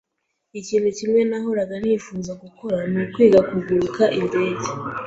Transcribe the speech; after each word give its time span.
Ikintu 0.59 0.89
kimwe 0.97 1.21
nahoraga 1.29 1.73
nifuza 1.83 2.31
gukora 2.43 2.77
nukwiga 2.91 3.39
kuguruka 3.49 4.03
indege. 4.19 4.67